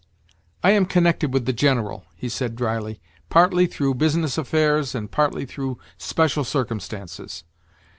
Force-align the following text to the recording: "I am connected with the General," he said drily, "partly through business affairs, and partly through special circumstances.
"I 0.63 0.71
am 0.71 0.87
connected 0.87 1.31
with 1.31 1.45
the 1.45 1.53
General," 1.53 2.05
he 2.15 2.27
said 2.27 2.55
drily, 2.55 2.99
"partly 3.29 3.67
through 3.67 3.93
business 3.93 4.35
affairs, 4.35 4.95
and 4.95 5.11
partly 5.11 5.45
through 5.45 5.77
special 5.95 6.43
circumstances. 6.43 7.43